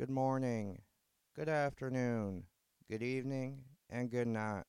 good 0.00 0.08
morning, 0.08 0.80
good 1.36 1.50
afternoon, 1.50 2.42
good 2.90 3.02
evening, 3.02 3.58
and 3.90 4.10
good 4.10 4.26
night. 4.26 4.64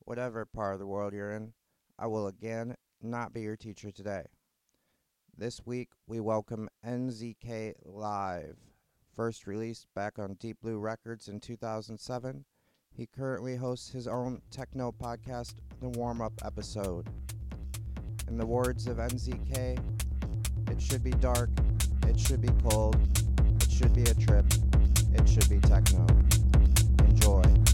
Whatever 0.00 0.44
part 0.44 0.74
of 0.74 0.78
the 0.78 0.86
world 0.86 1.14
you're 1.14 1.32
in, 1.32 1.54
I 1.98 2.08
will 2.08 2.26
again 2.26 2.74
not 3.00 3.32
be 3.32 3.40
your 3.40 3.56
teacher 3.56 3.90
today. 3.90 4.24
This 5.34 5.62
week, 5.64 5.88
we 6.06 6.20
welcome 6.20 6.68
NZK 6.86 7.72
Live. 7.86 8.58
First 9.16 9.46
released 9.46 9.86
back 9.94 10.18
on 10.18 10.34
Deep 10.34 10.58
Blue 10.60 10.78
Records 10.78 11.26
in 11.28 11.40
2007, 11.40 12.44
he 12.94 13.06
currently 13.06 13.56
hosts 13.56 13.90
his 13.90 14.06
own 14.06 14.42
techno 14.50 14.92
podcast, 14.92 15.54
The 15.80 15.88
Warm 15.88 16.20
Up 16.20 16.34
Episode. 16.44 17.08
In 18.28 18.36
the 18.36 18.44
words 18.44 18.88
of 18.88 18.98
NZK, 18.98 19.82
it 20.70 20.82
should 20.82 21.02
be 21.02 21.12
dark, 21.12 21.48
it 22.06 22.20
should 22.20 22.42
be 22.42 22.50
cold, 22.68 22.98
should 23.80 23.94
be 23.94 24.02
a 24.02 24.14
trip, 24.14 24.44
it 25.14 25.26
should 25.26 25.48
be 25.48 25.58
techno. 25.60 26.06
Enjoy. 27.08 27.69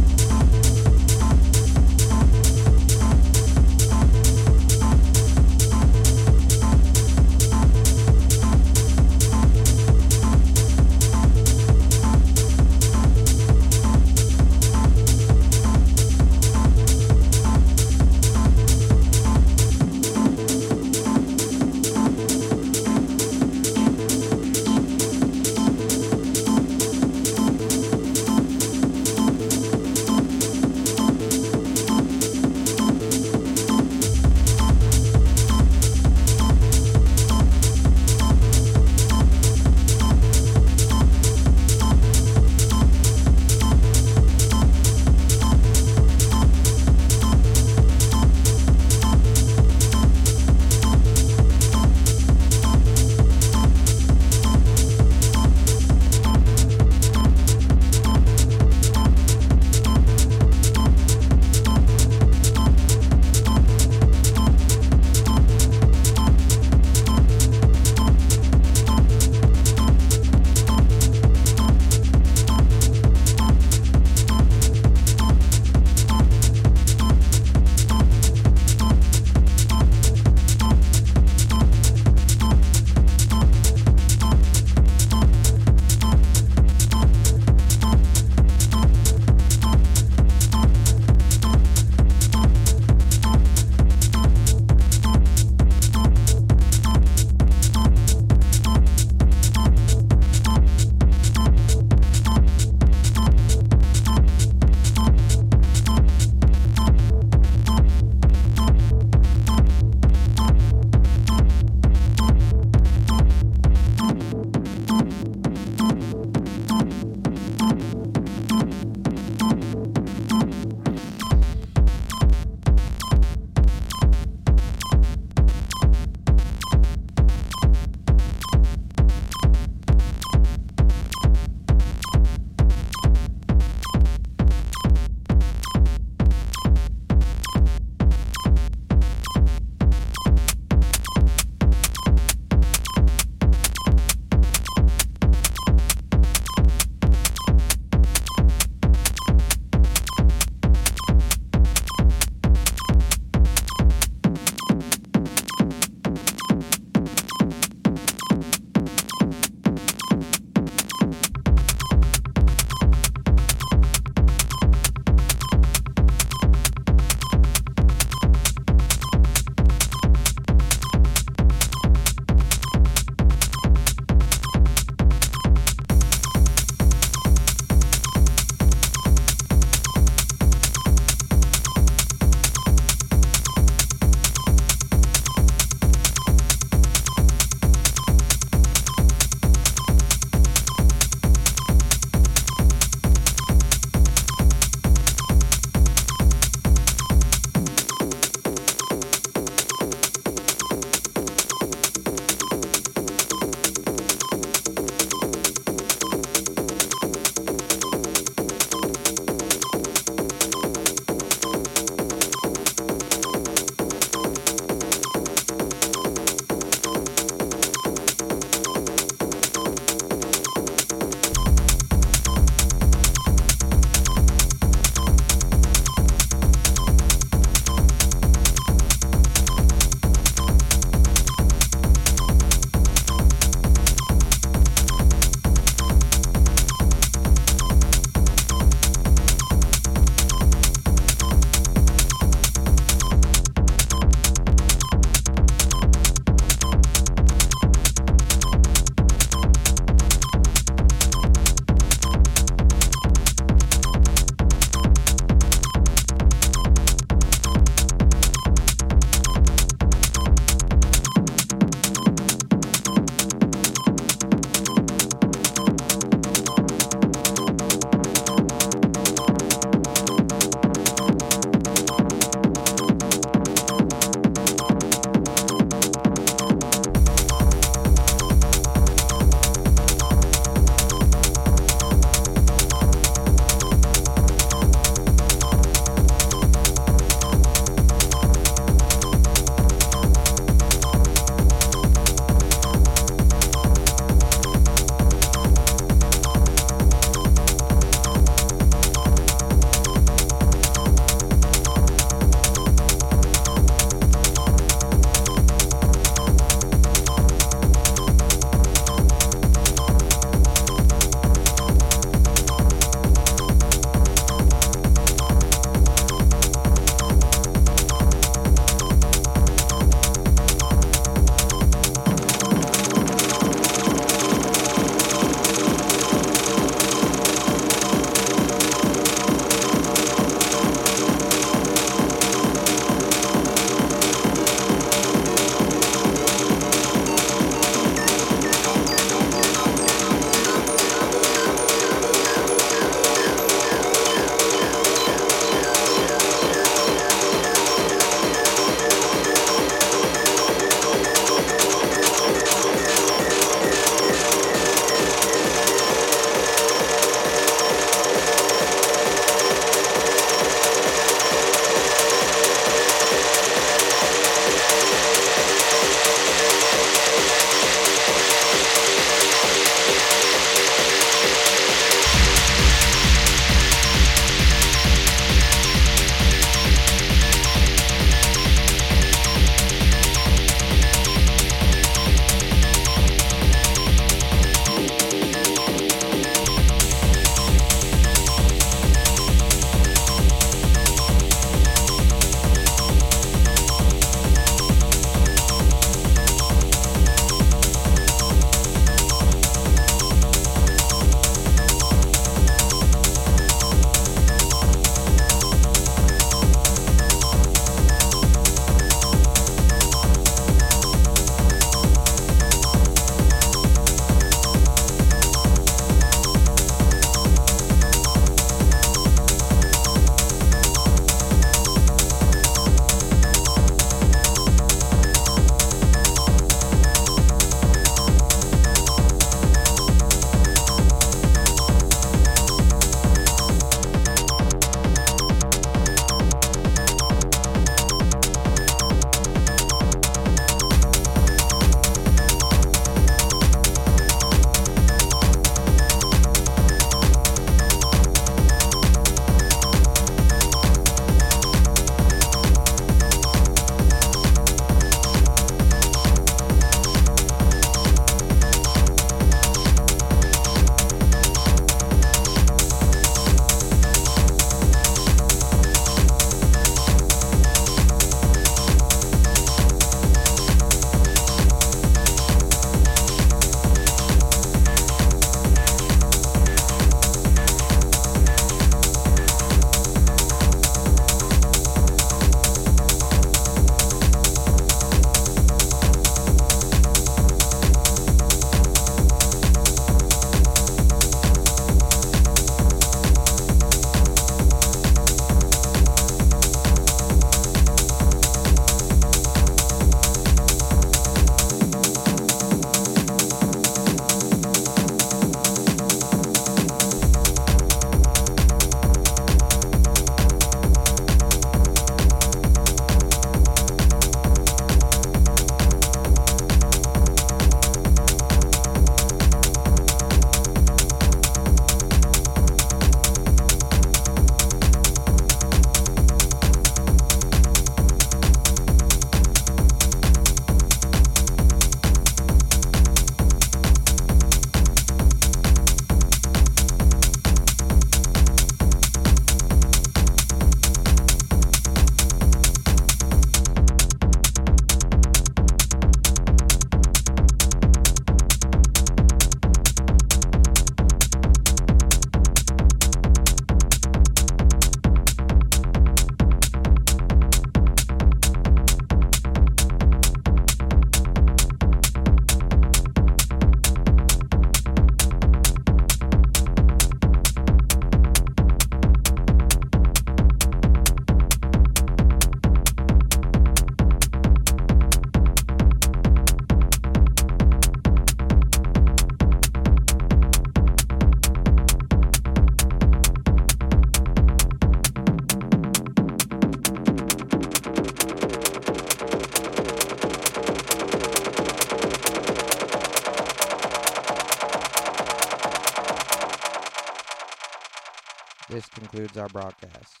Our 599.18 599.28
broadcast. 599.28 600.00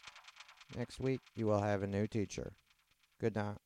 Next 0.76 1.00
week, 1.00 1.20
you 1.36 1.46
will 1.46 1.60
have 1.60 1.82
a 1.82 1.86
new 1.86 2.06
teacher. 2.06 2.52
Good 3.20 3.34
night. 3.34 3.58